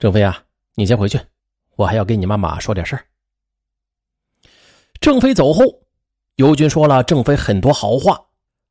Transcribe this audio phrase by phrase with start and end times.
[0.00, 0.42] 郑飞啊，
[0.76, 1.20] 你先回去，
[1.76, 3.04] 我还要跟你妈妈说点事儿。
[4.98, 5.62] 郑飞走后，
[6.36, 8.18] 尤军说了郑飞很多好话，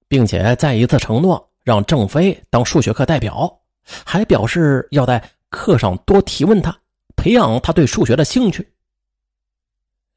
[0.07, 3.61] 并且再一次承诺让郑飞当数学课代表，
[4.03, 6.75] 还表示要在课上多提问他，
[7.15, 8.67] 培养他对数学的兴趣。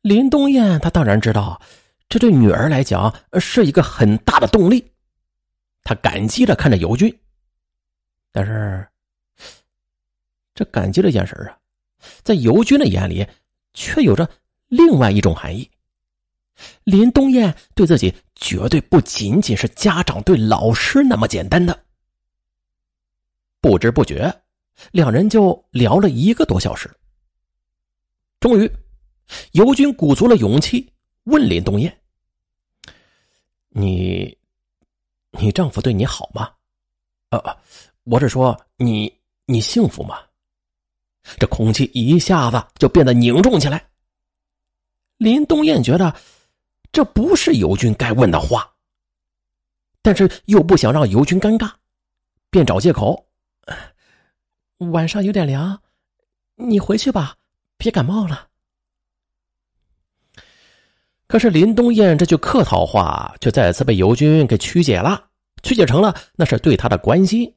[0.00, 1.60] 林东燕她当然知道，
[2.08, 4.90] 这对女儿来讲是一个很大的动力，
[5.84, 7.14] 她感激的看着尤军，
[8.32, 8.88] 但是。
[10.54, 11.58] 这感激的眼神啊，
[12.22, 13.26] 在尤军的眼里，
[13.74, 14.28] 却有着
[14.68, 15.70] 另外一种含义。
[16.84, 21.84] 林东燕对自己绝对不仅仅是家长对老师那么简单的。
[23.60, 24.32] 不知不觉，
[24.90, 26.90] 两人就聊了一个多小时。
[28.38, 28.70] 终于，
[29.52, 30.92] 尤军鼓足了勇气
[31.24, 31.96] 问林东燕
[33.70, 34.36] ：“你，
[35.30, 36.52] 你丈夫对你好吗？
[37.30, 37.56] 呃，
[38.04, 39.12] 我是说，你，
[39.46, 40.20] 你幸福吗？”
[41.38, 43.84] 这空气一下子就变得凝重起来。
[45.18, 46.14] 林东燕觉得
[46.90, 48.72] 这不是尤军该问的话，
[50.02, 51.70] 但是又不想让尤军尴尬，
[52.50, 53.28] 便找借口
[54.90, 55.80] ：“晚上有点凉，
[56.56, 57.36] 你回去吧，
[57.76, 58.48] 别感冒了。”
[61.28, 65.30] 可是林东燕这句客套话却再次被尤军给曲解了，
[65.62, 67.54] 曲解成了那是对他的关心。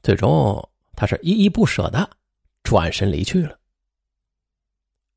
[0.00, 2.08] 最终，他是依依不舍的。
[2.68, 3.56] 转身离去了。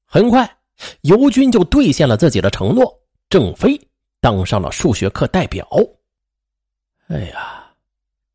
[0.06, 0.50] 很快，
[1.02, 2.98] 尤军就兑现了自己的承诺，
[3.30, 3.78] 郑飞
[4.22, 5.68] 当上了数学课代表。
[7.08, 7.66] 哎呀，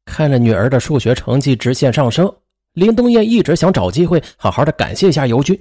[0.04, 2.30] 看着女儿的数学成绩直线上升，
[2.74, 5.58] 林东燕一直想找机会好好的感谢一下尤军。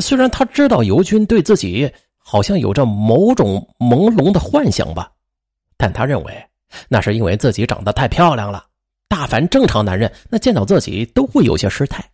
[0.00, 5.12] 虽然他知道尤军对自己好像有着某种朦胧的幻想吧，
[5.76, 6.44] 但他认为
[6.88, 8.66] 那是因为自己长得太漂亮了。
[9.14, 12.04] 大凡正常男人，那见到自己都会有些失态，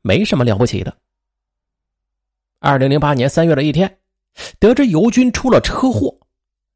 [0.00, 0.96] 没什么了不起的。
[2.60, 3.98] 二零零八年三月的一天，
[4.58, 6.18] 得知尤军出了车祸，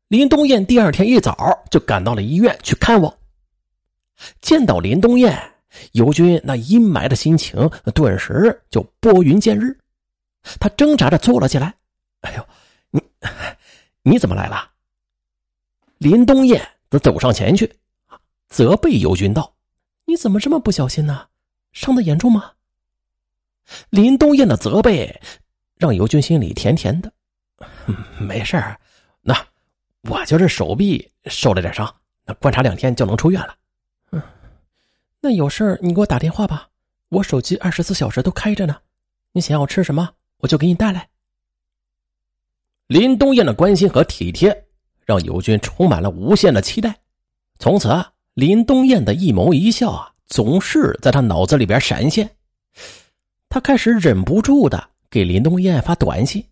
[0.08, 1.34] 林东燕第二天一早
[1.70, 3.10] 就赶到了医院去看望。
[4.42, 5.34] 见到林东燕，
[5.92, 9.74] 尤军那阴霾的心情顿时就拨云见日，
[10.60, 11.74] 他挣扎着坐了起来。
[12.20, 12.46] “哎呦，
[12.90, 13.02] 你
[14.02, 14.70] 你怎么来了？”
[15.96, 16.60] 林东燕
[16.90, 17.72] 则走上前去，
[18.50, 19.50] 责备尤军道。
[20.10, 21.28] 你怎么这么不小心呢？
[21.70, 22.50] 伤的严重吗？
[23.90, 25.20] 林东燕的责备
[25.76, 27.12] 让尤军心里甜甜的。
[28.18, 28.76] 没事儿，
[29.20, 29.46] 那
[30.08, 31.94] 我就是手臂受了点伤，
[32.24, 33.54] 那观察两天就能出院了。
[34.10, 34.20] 嗯，
[35.20, 36.68] 那有事你给我打电话吧，
[37.08, 38.76] 我手机二十四小时都开着呢。
[39.30, 41.08] 你想要吃什么，我就给你带来。
[42.88, 44.66] 林东燕的关心和体贴
[45.04, 46.98] 让尤军充满了无限的期待。
[47.60, 48.12] 从此啊。
[48.34, 52.28] 林东燕的一眸一笑啊，总是在他脑子里边闪现。
[53.48, 56.44] 他开始忍不住的给林东燕发短信，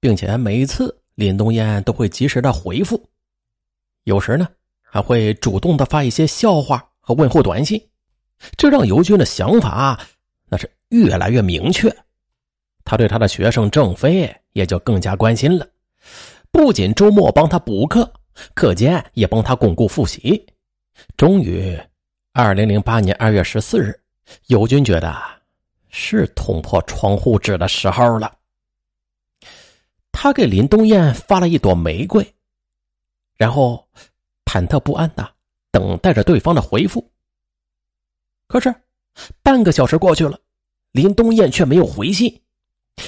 [0.00, 3.00] 并且每次林东燕都会及时的回复。
[4.04, 4.48] 有时呢，
[4.80, 7.80] 还会主动的发一些笑话和问候短信，
[8.56, 10.00] 这让尤军的想法
[10.48, 11.94] 那是越来越明确。
[12.84, 15.68] 他对他的学生郑飞也就更加关心了，
[16.50, 18.10] 不仅周末帮他补课，
[18.54, 20.44] 课间也帮他巩固复习。
[21.16, 21.78] 终于，
[22.32, 23.98] 二零零八年二月十四日，
[24.46, 25.14] 尤军觉得
[25.88, 28.32] 是捅破窗户纸的时候了。
[30.10, 32.24] 他给林东燕发了一朵玫瑰，
[33.36, 33.86] 然后
[34.44, 35.34] 忐忑不安的
[35.70, 37.04] 等待着对方的回复。
[38.46, 38.72] 可是，
[39.42, 40.38] 半个小时过去了，
[40.92, 42.30] 林东燕却没有回信；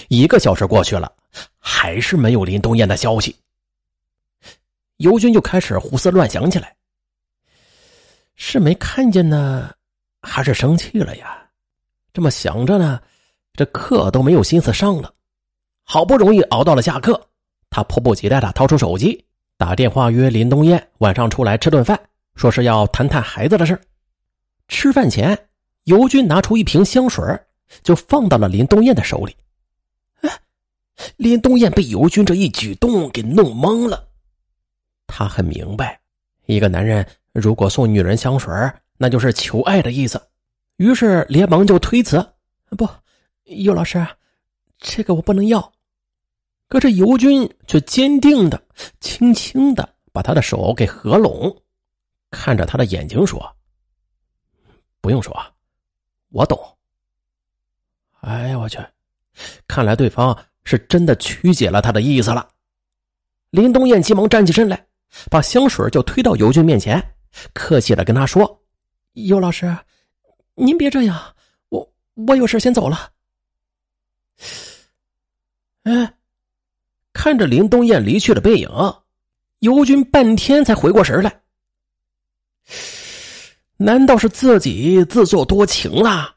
[0.08, 1.12] 一个小时过去了，
[1.58, 3.36] 还是没有林东燕的消息。
[4.96, 6.74] 尤军就开始胡思乱想起来。
[8.36, 9.72] 是没看见呢，
[10.20, 11.38] 还是生气了呀？
[12.12, 13.00] 这么想着呢，
[13.54, 15.12] 这课都没有心思上了。
[15.82, 17.28] 好不容易熬到了下课，
[17.70, 19.24] 他迫不及待的掏出手机，
[19.56, 22.00] 打电话约林东燕晚上出来吃顿饭，
[22.36, 23.78] 说是要谈谈孩子的事
[24.68, 25.36] 吃饭前，
[25.84, 27.22] 尤军拿出一瓶香水，
[27.82, 29.36] 就放到了林东燕的手里。
[30.20, 30.30] 哎，
[31.16, 34.08] 林东燕被尤军这一举动给弄懵了。
[35.06, 36.00] 他很明白，
[36.46, 37.06] 一个男人。
[37.34, 38.52] 如果送女人香水，
[38.96, 40.22] 那就是求爱的意思，
[40.76, 42.24] 于是连忙就推辞
[42.78, 42.88] ：“不，
[43.42, 44.06] 尤老师，
[44.78, 45.72] 这个我不能要。”
[46.68, 48.62] 可是尤军却坚定的、
[49.00, 51.54] 轻轻的把他的手给合拢，
[52.30, 53.56] 看着他的眼睛说
[55.02, 55.36] ：“不用说，
[56.30, 56.58] 我懂。”
[58.22, 58.78] 哎呀，我去！
[59.66, 62.48] 看来对方是真的曲解了他的意思了。
[63.50, 64.86] 林东燕急忙站起身来，
[65.28, 67.13] 把香水就推到尤军面前。
[67.52, 68.62] 客气的跟他说
[69.14, 69.76] ：“尤老师，
[70.54, 71.34] 您别这样，
[71.68, 73.10] 我我有事先走了。
[75.82, 76.14] 哎，
[77.12, 78.68] 看着林东燕离去的背影，
[79.58, 81.40] 尤军半天才回过神来。
[83.76, 86.36] 难道是自己自作多情了？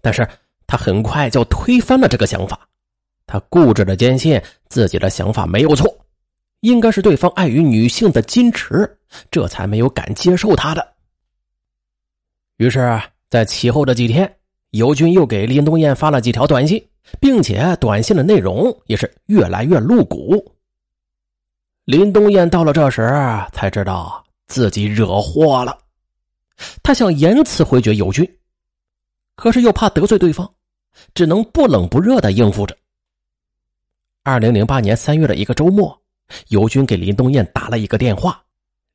[0.00, 0.26] 但是
[0.66, 2.68] 他很快就推翻了这个想法。
[3.26, 6.05] 他固执的坚信自己的想法没有错，
[6.60, 8.98] 应该是对方碍于女性的矜持，
[9.30, 10.94] 这才没有敢接受他的。
[12.56, 14.36] 于是，在其后的几天，
[14.70, 16.82] 尤军又给林东燕发了几条短信，
[17.20, 20.42] 并且短信的内容也是越来越露骨。
[21.84, 23.02] 林东燕到了这时
[23.52, 25.78] 才知道自己惹祸了，
[26.82, 28.28] 他想言辞回绝尤军，
[29.36, 30.50] 可是又怕得罪对方，
[31.14, 32.76] 只能不冷不热的应付着。
[34.22, 35.96] 二零零八年三月的一个周末，
[36.48, 38.42] 尤军给林东燕打了一个电话，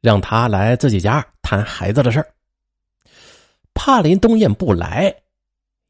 [0.01, 2.27] 让他来自己家谈孩子的事儿。
[3.73, 5.13] 怕林东燕不来，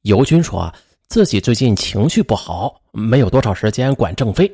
[0.03, 0.73] 尤军说
[1.07, 4.51] 自己最近情绪不好，没有多少时间管郑飞，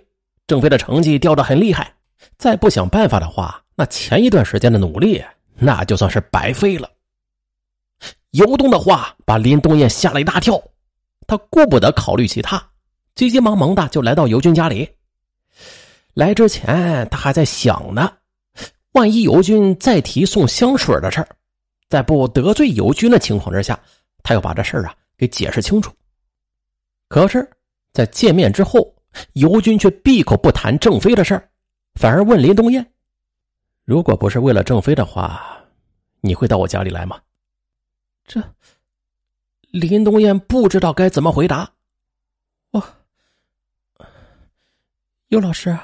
[0.48, 1.94] 郑飞的成绩掉得很厉害，
[2.38, 5.24] 再不想办法的话，那前一段时间的努力
[5.56, 6.90] 那就算是白费了。
[8.32, 10.62] 尤东的话把林东燕吓了一大跳，
[11.26, 12.64] 他顾不得考虑其他。
[13.16, 14.88] 急急忙忙的就来到尤军家里。
[16.18, 18.12] 来之前，他还在想呢，
[18.94, 21.30] 万一尤军再提送香水的事儿，
[21.90, 23.80] 在不得罪尤军的情况之下，
[24.24, 25.94] 他要把这事儿啊给解释清楚。
[27.08, 27.48] 可是，
[27.94, 28.92] 在见面之后，
[29.34, 31.50] 尤军却闭口不谈郑飞的事儿，
[31.94, 32.84] 反而问林东燕
[33.86, 35.56] ：“如果不是为了郑飞的话，
[36.22, 37.22] 你会到我家里来吗？”
[38.26, 38.42] 这，
[39.70, 41.72] 林东燕不知道该怎么回答。
[45.28, 45.78] 尤老师，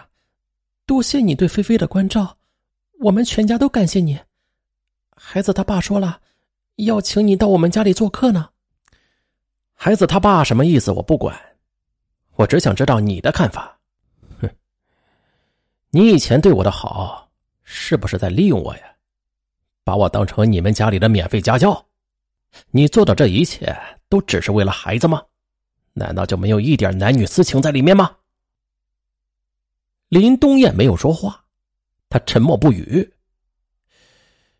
[0.85, 2.37] 多谢你对菲菲的关照，
[2.99, 4.19] 我们全家都感谢你。
[5.15, 6.19] 孩子他爸说了，
[6.75, 8.49] 要请你到我们家里做客呢。
[9.73, 10.91] 孩子他爸什么意思？
[10.91, 11.37] 我不管，
[12.35, 13.79] 我只想知道你的看法。
[14.41, 14.49] 哼，
[15.89, 17.29] 你以前对我的好，
[17.63, 18.83] 是不是在利用我呀？
[19.85, 21.85] 把我当成你们家里的免费家教？
[22.71, 23.75] 你做的这一切
[24.09, 25.21] 都只是为了孩子吗？
[25.93, 28.15] 难道就没有一点男女私情在里面吗？
[30.13, 31.43] 林东燕没有说话，
[32.07, 33.13] 他沉默不语。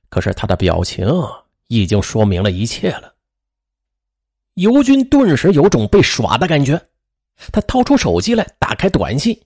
[0.09, 1.07] 可是他的表情
[1.67, 3.13] 已经说明了一切了。
[4.55, 6.83] 尤军顿时有种被耍的感觉，
[7.51, 9.39] 他掏出手机来，打开短信，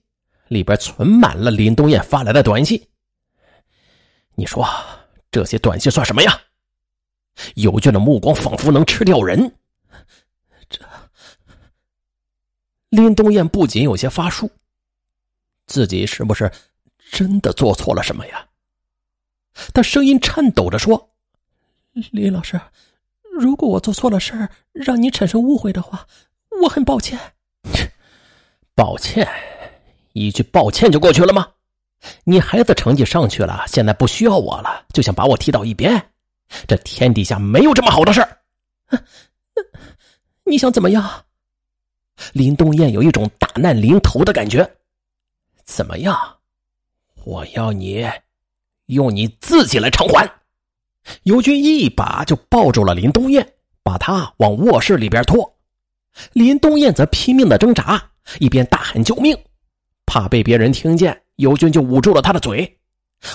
[0.48, 2.82] 里边存满了林东燕发来的短信。
[4.34, 4.66] 你说
[5.30, 6.40] 这些短信算什么呀？
[7.56, 9.54] 尤军的目光仿佛能吃掉人。
[10.70, 10.80] 这
[12.88, 14.48] 林东燕不仅有些发怵。
[15.68, 16.50] 自己是不是
[17.12, 18.44] 真的做错了什么呀？
[19.74, 21.10] 他声音颤抖着说
[22.10, 22.60] ：“李老师，
[23.38, 26.06] 如果我做错了事儿，让你产生误会的话，
[26.62, 27.18] 我很抱歉。
[28.74, 29.28] 抱歉，
[30.12, 31.46] 一句抱歉就过去了吗？
[32.24, 36.10] 你孩子成绩上去了，现在不需要我了，就想把我踢到一边？
[36.66, 38.38] 这天底下没有这么好的事儿。
[40.44, 41.24] 你想怎么样？”
[42.32, 44.77] 林东燕有一种大难临头的感觉。
[45.68, 46.18] 怎么样？
[47.24, 48.04] 我要你
[48.86, 50.28] 用你自己来偿还。
[51.24, 53.46] 尤军一把就抱住了林东燕，
[53.82, 55.56] 把他往卧室里边拖。
[56.32, 58.02] 林东燕则拼命的挣扎，
[58.40, 59.38] 一边大喊救命。
[60.06, 62.78] 怕被别人听见，尤军就捂住了他的嘴。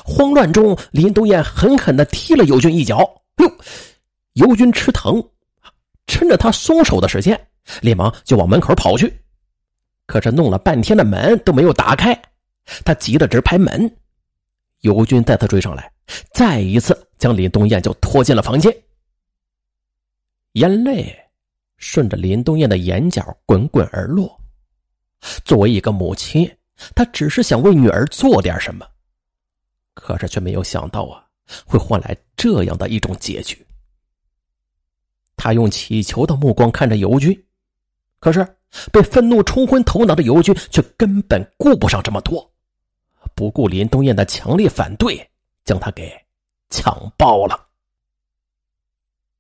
[0.04, 2.98] 慌乱中，林东燕狠狠的踢了尤军一脚。
[3.38, 3.58] 哟，
[4.34, 5.24] 尤军吃疼，
[6.08, 7.40] 趁着他松手的时间，
[7.80, 9.23] 连忙就往门口跑去。
[10.14, 12.14] 可是弄了半天的门都没有打开，
[12.86, 13.92] 他急得直拍门。
[14.82, 15.92] 尤军带他追上来，
[16.36, 18.72] 再一次将林东燕就拖进了房间。
[20.52, 21.12] 眼泪
[21.78, 24.40] 顺着林东燕的眼角滚滚而落。
[25.44, 26.48] 作为一个母亲，
[26.94, 28.86] 她只是想为女儿做点什么，
[29.96, 31.26] 可是却没有想到啊，
[31.66, 33.66] 会换来这样的一种结局。
[35.36, 37.36] 他用乞求的目光看着尤军，
[38.24, 38.48] 可是。
[38.92, 42.52] 被愤怒冲昏头脑的尤军却根本顾不上这么多，
[43.36, 45.30] 不顾林东燕的强烈反对，
[45.64, 46.12] 将他给
[46.72, 47.68] 强暴了。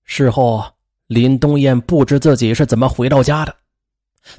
[0.03, 0.63] 事后，
[1.07, 3.55] 林东燕不知自己是怎么回到家的，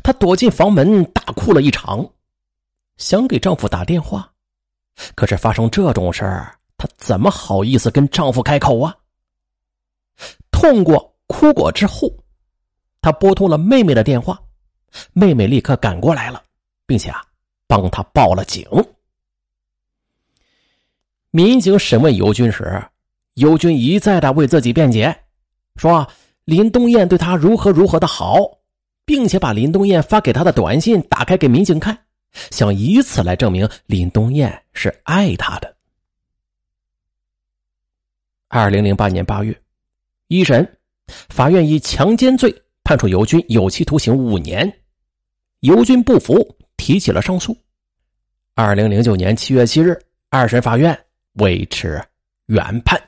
[0.01, 2.09] 她躲进房门大哭了一场，
[2.97, 4.31] 想给丈夫打电话，
[5.17, 8.97] 可是发生这种事儿，她怎么好意思跟丈夫开口啊？
[10.53, 12.09] 痛过、哭过之后，
[13.05, 14.41] 他拨通了妹妹的电话。
[15.13, 16.43] 妹妹立刻赶过来了，
[16.87, 17.23] 并且啊，
[17.67, 18.67] 帮他报了警。
[21.31, 22.83] 民警审问尤军时，
[23.35, 25.15] 尤军一再的为自己辩解，
[25.77, 26.09] 说
[26.45, 28.39] 林东燕对他如何如何的好，
[29.05, 32.07] 并且把林东燕发给他的短信打开给民警看，
[32.51, 35.77] 想以此来证明林东燕是爱他的。
[38.49, 39.61] 二零零八年八月，
[40.29, 40.79] 一审，
[41.29, 44.71] 法院以强奸罪判处尤军有期徒刑五年，
[45.61, 47.57] 尤军不服，提起了上诉。
[48.55, 49.99] 二零零九年七月七日，
[50.29, 50.97] 二审法院
[51.33, 52.00] 维持
[52.47, 53.03] 原判。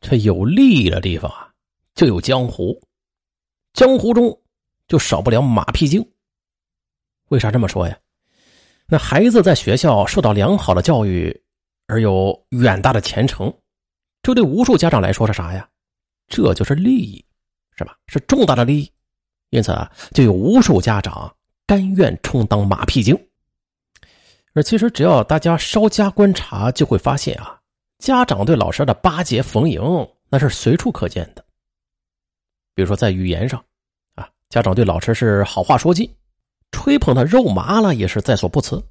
[0.00, 1.50] 这有利益的地方啊，
[1.94, 2.80] 就有江湖，
[3.72, 4.38] 江湖中
[4.86, 6.06] 就少不了马屁精。
[7.28, 7.98] 为啥这么说呀？
[8.86, 11.36] 那孩子在学校受到良好的教育。
[11.88, 13.52] 而有远大的前程，
[14.22, 15.68] 这对无数家长来说是啥呀？
[16.32, 17.22] 这就是利益，
[17.76, 17.94] 是吧？
[18.06, 18.90] 是重大的利益，
[19.50, 21.30] 因此啊，就有无数家长
[21.66, 23.14] 甘愿充当马屁精。
[24.54, 27.60] 而其实，只要大家稍加观察，就会发现啊，
[27.98, 29.80] 家长对老师的巴结逢迎，
[30.30, 31.44] 那是随处可见的。
[32.74, 33.62] 比如说，在语言上，
[34.14, 36.10] 啊，家长对老师是好话说尽，
[36.70, 38.82] 吹捧他肉麻了也是在所不辞，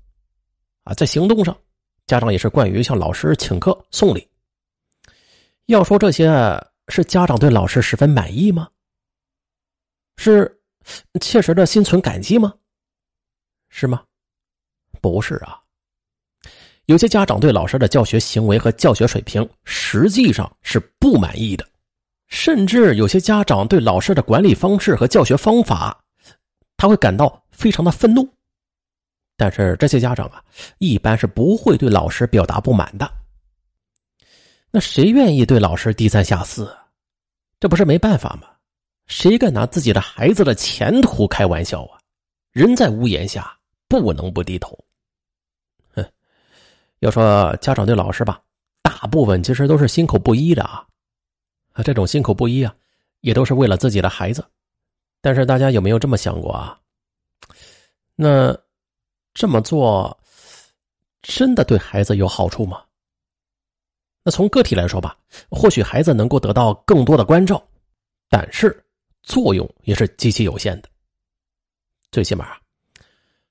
[0.84, 1.58] 啊，在行动上。
[2.08, 4.28] 家长也是惯于向老师请客送礼。
[5.68, 6.30] 要说这些
[6.92, 8.68] 是家长对老师十分满意吗？
[10.18, 10.62] 是
[11.22, 12.54] 切实的心存感激吗？
[13.70, 14.04] 是吗？
[15.00, 15.58] 不是啊。
[16.86, 21.66] 有些家长对老师的教学行为和教学水平实际上是不满意的，
[22.28, 26.04] 甚至有些家长对老师的管理方式和教学方法，
[26.76, 28.28] 他会感到非常的愤怒。
[29.38, 30.44] 但是这些家长啊，
[30.80, 33.10] 一般是不会对老师表达不满的。
[34.70, 36.70] 那谁愿意对老师低三下四？
[37.62, 38.50] 这不是没办法吗？
[39.06, 42.00] 谁敢拿自己的孩子的前途开玩笑啊？
[42.51, 43.56] 人在屋檐下，
[43.88, 44.75] 不能不低头。
[45.94, 46.03] 哼，
[47.00, 48.41] 要说家长对老师吧，
[48.82, 50.84] 大部分其实都是心口不一的啊。
[51.74, 52.74] 啊，这种心口不一啊，
[53.20, 54.44] 也都是为了自己的孩子。
[55.22, 56.80] 但是大家有没有这么想过啊？
[58.15, 58.58] 那？
[59.34, 60.20] 这么做，
[61.22, 62.82] 真的对孩子有好处吗？
[64.24, 65.18] 那从个体来说吧，
[65.50, 67.62] 或许孩子能够得到更多的关照，
[68.30, 68.84] 但是
[69.24, 70.90] 作用也是极其有限的。
[72.12, 72.56] 最起码，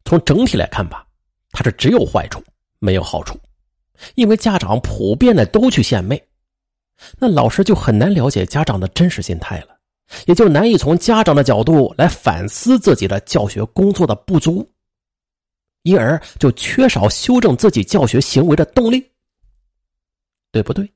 [0.04, 1.06] 从整体来看吧，
[1.50, 2.42] 它是只有坏处
[2.78, 3.38] 没有好处，
[4.14, 6.22] 因为家长普遍的都去献媚，
[7.18, 9.76] 那老师就很难了解家长的真实心态了，
[10.26, 14.68] 也就难以从家长的角度来反思自己的教学工作的不足。
[15.82, 19.09] 因而就缺少修正自己教学行为的动力，
[20.52, 20.92] 对不对？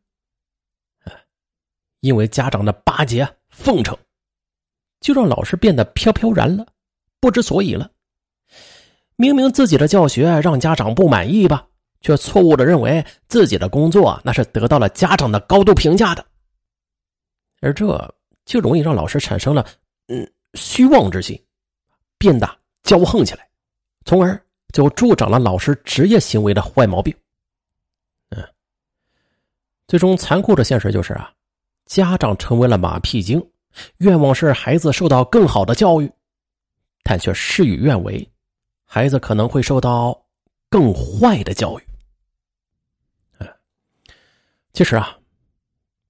[2.01, 3.97] 因为家长的巴结奉承，
[5.01, 6.67] 就让老师变得飘飘然了，
[7.21, 7.91] 不知所以了。
[9.17, 11.67] 明明自己的教学让家长不满意吧，
[12.01, 16.27] 却错误的认为自己的工作那是得到了家长的高度评价的，
[17.61, 19.67] 而这就容易让老师产生了
[20.09, 21.41] 嗯虚妄之心，
[22.19, 23.49] 变得骄横起来，
[24.05, 24.41] 从而。
[24.73, 27.15] 就助长了老师职业行为的坏毛病。
[29.87, 31.33] 最终残酷的现实就是啊，
[31.87, 33.45] 家长成为了马屁精，
[33.99, 36.11] 愿望是孩子受到更好的教育，
[37.03, 38.27] 但却事与愿违，
[38.85, 40.19] 孩子可能会受到
[40.69, 41.83] 更坏的教育。
[44.73, 45.17] 其实啊，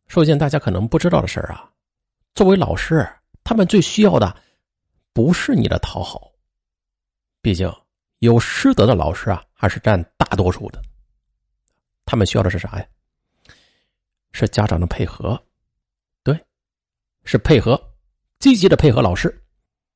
[0.06, 1.70] 说一件大家可能不知道的事啊，
[2.34, 3.06] 作为老师，
[3.42, 4.34] 他们最需要的
[5.12, 6.30] 不是你的讨好，
[7.42, 7.70] 毕竟。
[8.20, 10.80] 有师德的老师啊，还是占大多数的。
[12.06, 12.86] 他们需要的是啥呀？
[14.34, 15.40] 是家长的配合，
[16.24, 16.38] 对，
[17.22, 17.80] 是配合，
[18.40, 19.32] 积极的配合老师。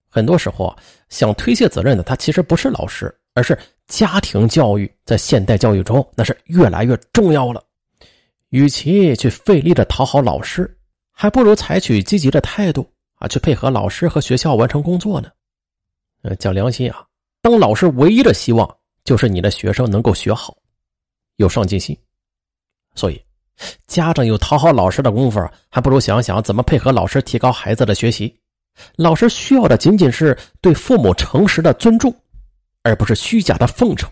[0.09, 0.79] 很多时候啊，
[1.09, 4.91] 想推卸责任的，他其实不是老师，而是家庭教育。
[5.05, 7.63] 在现代教育中，那是越来越重要了。
[8.51, 10.79] 与其去费力的讨好老师，
[11.11, 15.29] 还不如采取积极的态度啊，去配合老师和学校完成工作呢。
[16.23, 17.05] 呃，讲良心啊。
[17.43, 20.57] 当老师唯一的希望就是你的学生能够学好，
[21.37, 21.97] 有上进心，
[22.95, 23.21] 所以
[23.87, 28.35] 家长有讨好老师的功夫，还不如想想怎么配合老师提高孩子的学习。
[28.97, 32.15] 老师需要的仅仅是对父母诚实的尊重，
[32.83, 34.09] 而不是虚假的奉承。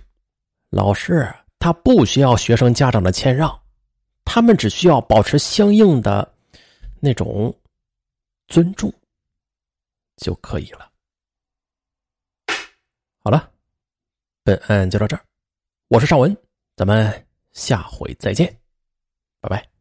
[0.71, 3.57] 老师他不需要学生家长的谦让，
[4.25, 6.29] 他们只需要保持相应的
[6.99, 7.55] 那种
[8.49, 8.93] 尊重
[10.17, 10.91] 就可以了。
[13.23, 13.49] 好了，
[14.43, 15.23] 本案就到这儿。
[15.89, 16.37] 我是尚文，
[16.75, 18.53] 咱们下回再见，
[19.49, 19.76] 拜拜。